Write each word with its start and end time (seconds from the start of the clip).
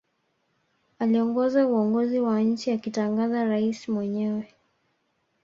Aliongoza 0.99 1.67
uongozi 1.67 2.19
wa 2.19 2.39
nchi 2.41 2.71
akitangaza 2.71 3.43
rais 3.45 3.89
mwenyewe 3.89 4.53